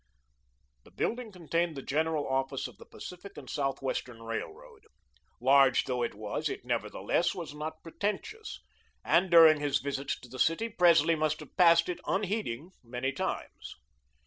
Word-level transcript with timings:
The 0.83 0.89
building 0.89 1.31
contained 1.31 1.77
the 1.77 1.83
General 1.83 2.27
Office 2.27 2.67
of 2.67 2.79
the 2.79 2.87
Pacific 2.87 3.37
and 3.37 3.47
Southwestern 3.47 4.23
Railroad. 4.23 4.87
Large 5.39 5.83
though 5.85 6.01
it 6.01 6.15
was, 6.15 6.49
it 6.49 6.65
nevertheless, 6.65 7.35
was 7.35 7.53
not 7.53 7.83
pretentious, 7.83 8.61
and 9.05 9.29
during 9.29 9.59
his 9.59 9.77
visits 9.77 10.19
to 10.21 10.27
the 10.27 10.39
city, 10.39 10.69
Presley 10.69 11.13
must 11.13 11.39
have 11.41 11.55
passed 11.55 11.87
it, 11.87 11.99
unheeding, 12.07 12.71
many 12.83 13.11
times. 13.11 13.75